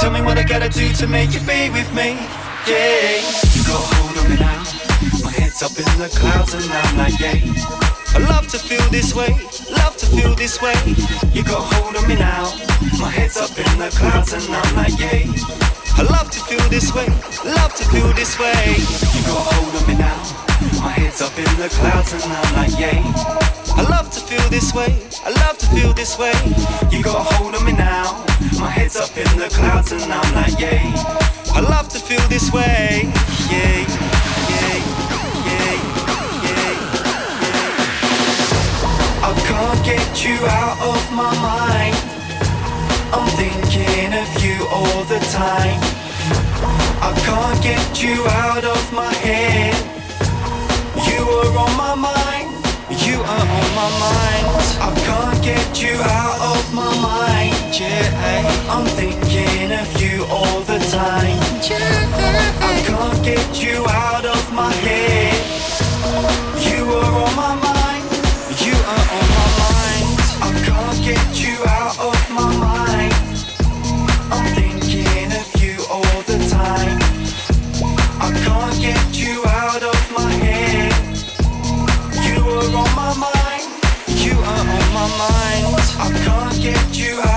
Tell 0.00 0.10
me 0.10 0.20
what 0.20 0.36
I 0.38 0.44
gotta 0.46 0.68
do 0.68 0.92
to 0.94 1.06
make 1.06 1.32
you 1.32 1.40
be 1.40 1.70
with 1.70 1.90
me. 1.94 2.18
Yeah. 2.66 3.22
You 3.54 3.62
got 3.64 3.82
hold 3.94 4.18
on 4.18 4.30
me 4.30 4.36
now. 4.36 4.62
My 5.24 5.30
head's 5.30 5.62
up 5.62 5.76
in 5.78 5.98
the 5.98 6.08
clouds 6.18 6.54
and 6.54 6.64
I'm 6.64 6.96
like, 6.98 7.18
yeah. 7.20 7.83
I 8.14 8.18
love 8.30 8.46
to 8.48 8.58
feel 8.58 8.86
this 8.90 9.14
way, 9.14 9.30
love 9.70 9.96
to 9.96 10.06
feel 10.06 10.34
this 10.34 10.62
way. 10.62 10.74
You 11.32 11.42
got 11.42 11.62
hold 11.74 11.96
of 11.96 12.06
me 12.06 12.14
now. 12.14 12.54
My 13.00 13.10
head's 13.10 13.36
up 13.36 13.50
in 13.58 13.78
the 13.78 13.90
clouds 13.90 14.32
and 14.32 14.44
I'm 14.54 14.76
like, 14.76 14.98
yay. 14.98 15.26
I 15.96 16.02
love 16.02 16.30
to 16.30 16.40
feel 16.46 16.62
this 16.70 16.94
way, 16.94 17.08
love 17.44 17.74
to 17.74 17.84
feel 17.90 18.12
this 18.14 18.38
way. 18.38 18.78
You 19.14 19.22
got 19.26 19.42
hold 19.50 19.74
of 19.74 19.88
me 19.88 19.96
now. 19.98 20.44
My 20.80 20.90
head's 20.90 21.20
up 21.20 21.36
in 21.36 21.50
the 21.58 21.68
clouds 21.68 22.12
and 22.12 22.22
I'm 22.22 22.54
like, 22.54 22.78
yay. 22.78 23.02
I 23.76 23.82
love 23.90 24.10
to 24.10 24.20
feel 24.20 24.48
this 24.48 24.72
way, 24.72 24.94
I 25.24 25.30
love 25.42 25.58
to 25.58 25.66
feel 25.74 25.92
this 25.92 26.16
way. 26.16 26.34
You 26.90 27.02
got 27.02 27.26
hold 27.34 27.54
of 27.54 27.64
me 27.64 27.72
now. 27.72 28.24
My 28.60 28.70
head's 28.70 28.96
up 28.96 29.10
in 29.16 29.38
the 29.38 29.48
clouds 29.50 29.90
and 29.90 30.02
I'm 30.02 30.34
like, 30.34 30.58
yay. 30.60 30.92
I 31.52 31.60
love 31.60 31.88
to 31.90 31.98
feel 31.98 32.22
this 32.28 32.52
way, 32.52 33.10
yay. 33.50 34.03
can't 39.54 39.84
get 39.84 40.24
you 40.24 40.36
out 40.46 40.78
of 40.92 41.02
my 41.12 41.32
mind. 41.50 41.96
I'm 43.14 43.28
thinking 43.38 44.10
of 44.22 44.30
you 44.44 44.56
all 44.76 45.02
the 45.04 45.20
time. 45.42 45.80
I 47.08 47.10
can't 47.26 47.60
get 47.62 48.02
you 48.02 48.16
out 48.46 48.64
of 48.64 48.82
my 48.92 49.12
head. 49.26 49.74
You 51.08 51.20
are 51.38 51.54
on 51.64 51.72
my 51.84 51.94
mind. 51.94 52.48
You 53.06 53.16
are 53.34 53.48
on 53.58 53.68
my 53.80 53.90
mind. 54.06 54.44
I 54.86 54.90
can't 55.06 55.40
get 55.50 55.70
you 55.82 55.94
out 56.02 56.40
of 56.52 56.62
my 56.80 56.92
mind. 57.10 57.54
Yeah. 57.78 58.74
I'm 58.74 58.86
thinking 59.00 59.70
of 59.82 59.88
you 60.02 60.24
all 60.36 60.60
the 60.72 60.80
time. 61.00 61.38
I 62.70 62.74
can't 62.88 63.20
get 63.30 63.62
you 63.62 63.86
out 63.86 64.24
of 64.26 64.52
my 64.52 64.72
head. 64.86 65.53
I 85.96 86.10
can't 86.24 86.62
get 86.62 86.98
you 86.98 87.20
out. 87.22 87.33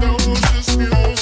Music. 0.00 1.17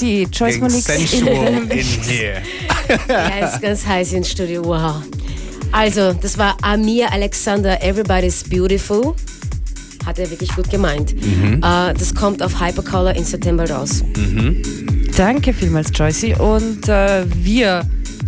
Juicy, 0.00 0.26
Choice 0.30 0.58
Monique. 0.58 0.88
In 0.88 2.02
here. 2.02 2.42
ja, 3.08 3.48
ist 3.48 3.60
ganz 3.60 3.86
heiß 3.86 4.12
ins 4.14 4.30
Studio, 4.30 4.64
wow. 4.64 5.02
Also, 5.72 6.12
das 6.14 6.38
war 6.38 6.56
Amir 6.62 7.12
Alexander, 7.12 7.82
Everybody's 7.82 8.42
Beautiful. 8.42 9.14
Hat 10.06 10.18
er 10.18 10.30
wirklich 10.30 10.54
gut 10.56 10.70
gemeint. 10.70 11.14
Mhm. 11.14 11.58
Uh, 11.58 11.92
das 11.92 12.14
kommt 12.14 12.42
auf 12.42 12.58
Hypercolor 12.60 13.14
in 13.14 13.24
September 13.24 13.68
raus. 13.68 14.02
Mhm. 14.16 14.62
Danke 15.16 15.52
vielmals, 15.52 15.90
Joycey. 15.94 16.34
Und 16.34 16.88
uh, 16.88 17.24
wir 17.34 17.82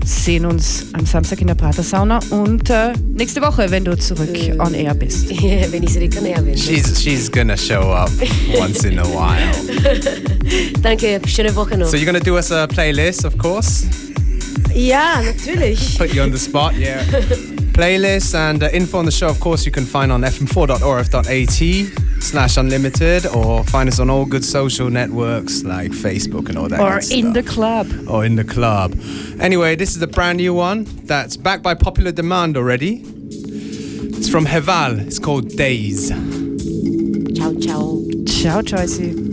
sehen 0.05 0.45
uns 0.47 0.87
am 0.93 1.07
Samstag 1.07 1.41
in 1.41 1.47
der 1.47 1.55
Prater 1.55 1.83
Sauna 1.83 2.21
und 2.31 2.71
äh, 2.71 2.93
nächste 3.15 3.41
Woche, 3.43 3.71
wenn 3.71 3.85
du 3.85 3.97
zurück 3.97 4.35
äh, 4.35 4.59
on 4.59 4.75
air 4.75 4.95
bist. 4.95 5.31
wenn 5.31 5.83
ich 5.83 5.93
zurück 5.93 6.13
on 6.19 6.27
air 6.27 6.43
bin. 6.43 6.57
She's, 6.57 7.03
she's 7.03 7.31
gonna 7.31 7.57
show 7.57 7.93
up 7.93 8.11
once 8.59 8.85
in 8.85 8.99
a 8.99 9.05
while. 9.05 9.53
Danke, 10.83 11.21
schöne 11.27 11.55
Woche 11.55 11.77
noch. 11.77 11.89
So 11.89 11.97
you're 11.97 12.07
gonna 12.07 12.21
do 12.21 12.37
us 12.37 12.51
a 12.51 12.67
playlist, 12.67 13.25
of 13.25 13.37
course? 13.39 13.87
Ja, 14.75 15.23
natürlich. 15.23 15.99
Put 15.99 16.15
you 16.15 16.23
on 16.23 16.33
the 16.33 16.39
spot, 16.39 16.75
yeah. 16.77 17.03
playlist 17.73 18.35
and 18.35 18.63
uh, 18.63 18.69
info 18.73 18.99
on 18.99 19.05
the 19.05 19.13
show, 19.13 19.29
of 19.29 19.41
course, 19.41 19.65
you 19.67 19.73
can 19.73 19.85
find 19.85 20.13
on 20.13 20.23
fm4.orf.at 20.23 22.12
slash 22.23 22.57
unlimited 22.57 23.27
or 23.27 23.65
find 23.65 23.89
us 23.89 23.99
on 23.99 24.09
all 24.09 24.25
good 24.25 24.45
social 24.45 24.89
networks 24.89 25.65
like 25.65 25.91
Facebook 25.91 26.49
and 26.49 26.57
all 26.57 26.69
that. 26.69 26.81
Or 26.81 27.01
in 27.11 27.33
the 27.33 27.43
club. 27.43 27.89
Or 28.09 28.25
in 28.25 28.37
the 28.37 28.45
club. 28.45 28.95
Anyway, 29.41 29.77
this 29.77 29.97
is 29.97 30.03
a 30.03 30.07
brand 30.07 30.39
new 30.39 30.55
one 30.55 30.85
that's 31.05 31.37
backed 31.37 31.63
by 31.63 31.75
popular 31.75 32.13
demand 32.13 32.57
already. 32.57 33.03
It's 33.05 34.29
from 34.29 34.47
Heval. 34.47 35.01
It's 35.01 35.19
called 35.19 35.49
Days. 35.49 36.11
Ciao, 36.11 37.55
ciao. 37.55 38.03
Ciao, 38.27 38.61
Joycey. 38.63 39.33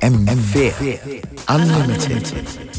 FM4 0.00 1.40
Unlimited. 1.48 2.69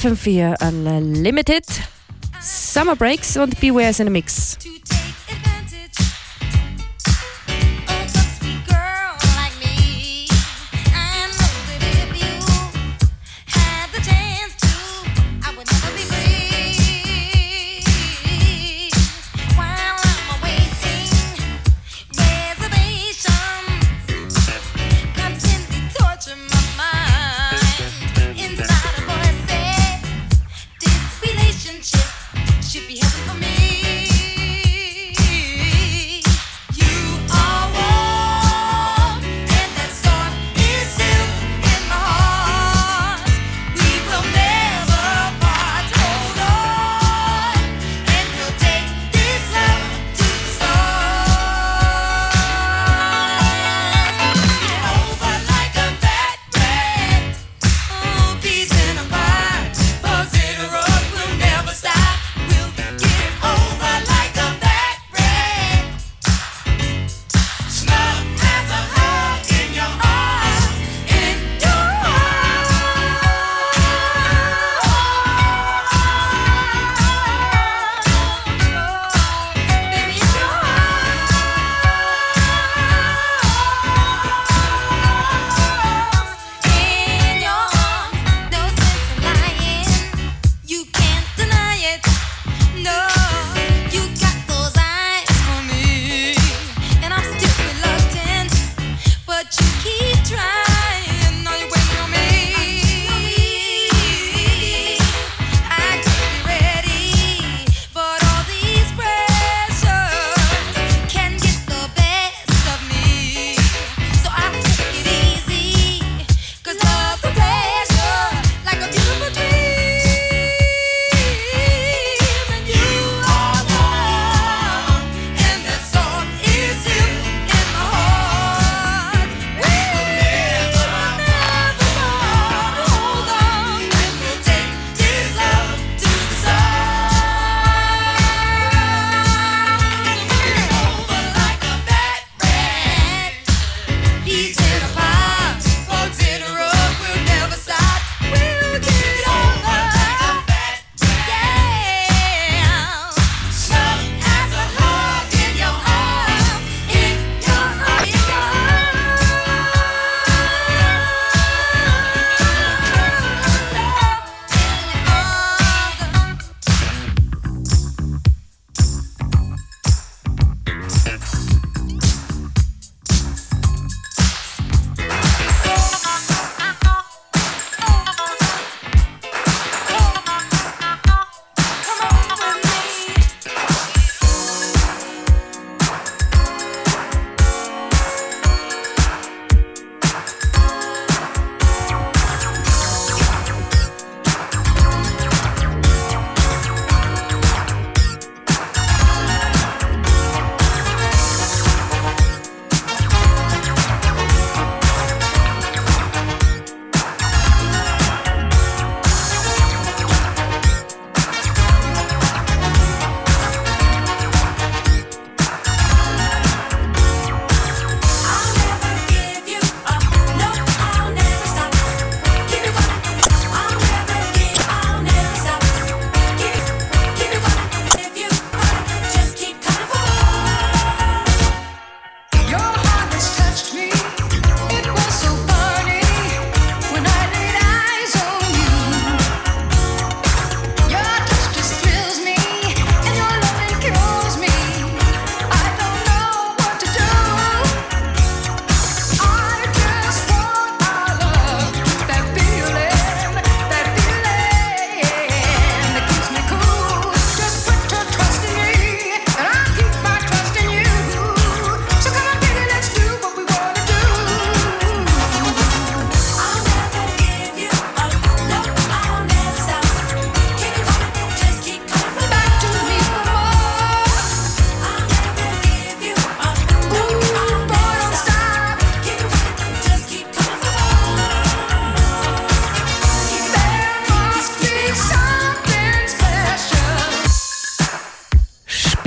FM4 0.00 0.56
Unlimited, 0.62 1.64
uh, 1.68 2.38
Summer 2.40 2.96
Breaks 2.96 3.36
und 3.36 3.60
Beware 3.60 3.92
in 3.98 4.06
a 4.06 4.10
Mix. 4.10 4.56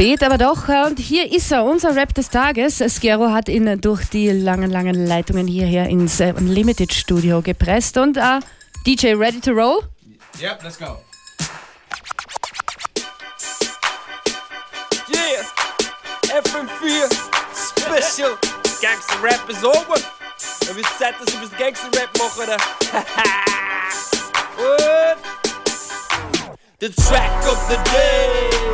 Spät, 0.03 0.23
aber 0.23 0.37
doch. 0.37 0.67
Und 0.67 0.99
hier 0.99 1.31
ist 1.31 1.49
er, 1.51 1.63
unser 1.63 1.95
Rap 1.95 2.13
des 2.13 2.29
Tages. 2.29 2.79
Skero 2.79 3.31
hat 3.31 3.47
ihn 3.47 3.79
durch 3.79 4.05
die 4.09 4.29
langen, 4.31 4.69
langen 4.69 5.07
Leitungen 5.07 5.47
hierher 5.47 5.87
ins 5.87 6.19
äh, 6.19 6.33
Unlimited 6.35 6.91
Studio 6.91 7.41
gepresst. 7.41 7.97
Und 7.97 8.17
uh, 8.17 8.41
DJ, 8.85 9.13
ready 9.13 9.39
to 9.39 9.51
roll? 9.51 9.81
Yep, 10.41 10.63
let's 10.63 10.77
go. 10.77 10.97
Yeah, 15.09 15.43
FM4 16.41 17.09
Special. 17.55 18.37
Gangster 18.81 19.23
Rap 19.23 19.49
is 19.49 19.63
over. 19.63 19.95
Und 20.67 20.75
wir 20.75 20.83
Zeit, 20.99 21.15
dass 21.19 21.29
ich 21.29 21.35
ein 21.35 21.41
bisschen 21.41 21.57
Gangster 21.57 21.87
Rap 21.97 22.09
mache, 22.17 22.43
oder? 22.43 22.57
What? 24.57 25.17
The 26.79 26.89
track 26.89 27.47
of 27.47 27.57
the 27.69 27.77
day. 27.89 28.72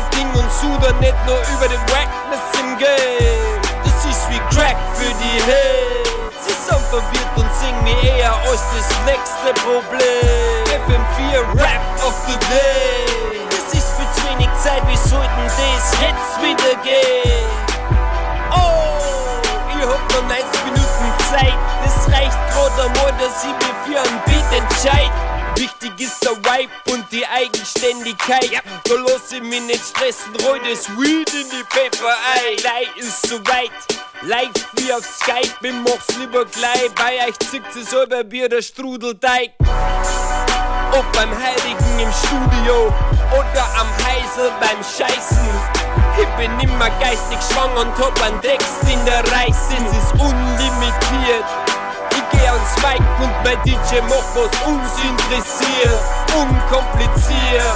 Ding 0.00 0.28
und 0.34 0.50
suder 0.52 0.92
nicht 1.00 1.14
nur 1.26 1.38
über 1.54 1.68
den 1.68 1.80
Wackness 1.92 2.42
im 2.60 2.78
Game. 2.78 3.60
Das 3.84 4.04
ist 4.04 4.28
wie 4.30 4.40
Crack 4.54 4.76
für 4.94 5.12
die 5.22 5.42
Heads. 5.46 6.10
Sie 6.46 6.52
sind 6.52 6.80
verwirrt 6.90 7.36
und 7.36 7.48
singen 7.54 7.84
mir 7.84 8.16
eher 8.16 8.32
aus 8.32 8.60
das 8.74 8.88
nächste 9.06 9.54
Problem. 9.62 10.64
FM4 10.86 11.38
Rap 11.60 11.84
of 12.06 12.14
the 12.26 12.36
Day. 12.50 13.46
Das 13.50 13.72
ist 13.72 13.88
für 13.96 14.06
zu 14.12 14.28
wenig 14.30 14.48
Zeit, 14.62 14.82
wir 14.88 14.98
sollten 14.98 15.44
das 15.46 15.92
jetzt 16.02 16.42
wieder 16.42 16.74
gehen. 16.82 17.46
Oh, 18.50 19.38
ihr 19.78 19.88
habt 19.88 20.12
noch 20.12 20.28
90 20.28 20.64
Minuten 20.64 21.06
Zeit. 21.30 21.54
Das 21.84 22.12
reicht 22.12 22.38
gerade 22.50 22.90
einmal, 22.90 23.12
dass 23.20 23.44
ich 23.44 23.54
mich 23.62 23.76
für 23.86 24.00
ein 24.00 24.22
Beat 24.26 24.60
entscheid. 24.60 25.33
Wichtig 25.56 25.92
ist 25.98 26.24
der 26.24 26.32
Vibe 26.32 26.72
und 26.90 27.04
die 27.12 27.24
Eigenständigkeit. 27.26 28.50
Da 28.84 28.94
lass 29.06 29.30
ich 29.32 29.42
mich 29.42 29.62
nicht 29.62 29.84
stressen, 29.84 30.34
roll 30.44 30.60
das 30.68 30.88
Weed 30.98 31.32
in 31.32 31.48
die 31.50 31.64
Paper 31.68 32.14
ein. 32.34 32.56
Gleich 32.56 32.96
ist 32.96 33.28
soweit, 33.28 33.70
live 34.22 34.50
wie 34.74 34.92
auf 34.92 35.04
Skype. 35.04 35.54
Ich 35.62 35.72
mach's 35.72 36.18
lieber 36.18 36.44
gleich, 36.44 36.90
bei 36.96 37.28
euch 37.28 37.38
zickt 37.50 37.74
es 37.76 37.92
halber 37.92 38.24
Bier 38.24 38.48
der 38.48 38.62
Strudelteig. 38.62 39.52
Ob 40.92 41.12
beim 41.12 41.30
Heiligen 41.30 41.98
im 41.98 42.12
Studio 42.12 42.92
oder 43.32 43.64
am 43.78 43.88
Heisel 44.06 44.50
beim 44.60 44.82
Scheißen. 44.82 45.84
Ich 46.20 46.28
bin 46.36 46.60
immer 46.60 46.90
geistig 47.00 47.38
schwanger 47.50 47.80
und 47.80 47.98
hab 47.98 48.20
einen 48.22 48.40
Text 48.40 48.82
in 48.92 49.04
der 49.04 49.20
Reiß. 49.20 49.56
Es 49.72 49.96
ist 49.98 50.12
unlimitiert. 50.20 51.63
Geh 52.34 52.48
ans 52.48 52.74
und 53.20 53.32
mein 53.44 53.62
DJ 53.64 54.00
macht 54.02 54.34
was 54.34 54.50
uns 54.66 54.92
interessiert. 55.02 56.00
Unkompliziert. 56.34 57.74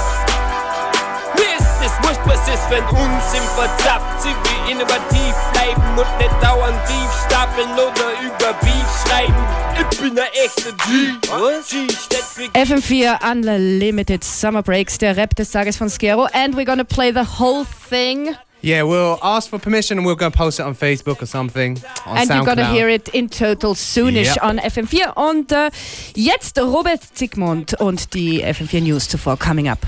Mir 1.36 1.56
ist 1.59 1.78
es 1.84 1.92
wurscht, 2.02 2.20
was 2.24 2.48
ist, 2.48 2.68
wenn 2.70 2.84
uns 2.84 3.34
im 3.34 3.42
verzapft. 3.54 4.22
Sie 4.22 4.28
wie 4.28 4.72
innovativ 4.72 5.34
bleiben 5.52 5.82
und 5.96 6.18
nicht 6.18 6.42
dauernd 6.42 6.76
Beef 6.86 7.26
stapeln 7.26 7.72
oder 7.72 8.11
über 8.20 8.52
Beef 8.61 9.06
schreiben. 9.06 9.34
Ich 9.80 9.98
bin 9.98 10.18
ein 10.18 10.26
echter 10.44 10.72
G. 10.72 11.14
Was? 11.30 11.68
G 11.68 11.86
steht 11.88 12.24
für 12.24 12.59
FM4 12.59 13.30
Unlimited 13.30 14.24
Summer 14.24 14.62
Breaks, 14.62 14.98
der 14.98 15.16
Rap 15.16 15.36
des 15.36 15.50
Tages 15.50 15.76
von 15.76 15.88
Skero. 15.88 16.26
And 16.32 16.56
we're 16.56 16.64
gonna 16.64 16.84
play 16.84 17.12
the 17.12 17.24
whole 17.38 17.64
thing. 17.88 18.34
Yeah, 18.61 18.82
we'll 18.82 19.18
ask 19.22 19.48
for 19.50 19.59
permission 19.59 19.98
and 19.98 20.06
we're 20.06 20.16
going 20.16 20.32
to 20.32 20.36
post 20.38 20.59
it 20.59 20.64
on 20.66 20.74
Facebook 20.74 21.22
or 21.22 21.26
something. 21.26 21.78
On 22.06 22.18
And 22.18 22.28
you're 22.28 22.44
gonna 22.44 22.72
hear 22.72 22.88
it 22.88 23.09
in 23.09 23.28
total 23.28 23.74
soonish 23.74 24.34
Yep. 24.34 24.42
on 24.42 24.59
FM4. 24.59 25.16
Und 25.16 25.52
äh, 25.52 25.66
uh, 25.66 25.70
jetzt 26.16 26.59
Robert 26.59 27.00
Zygmunt 27.14 27.74
und 27.80 28.14
die 28.14 28.44
FM4 28.44 28.80
News 28.80 29.09
zuvor 29.09 29.36
coming 29.38 29.68
up. 29.68 29.78